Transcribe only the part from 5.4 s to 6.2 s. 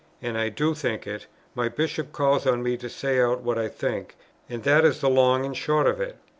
and the short of it."